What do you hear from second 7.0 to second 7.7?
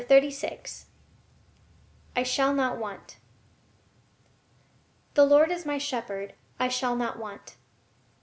want."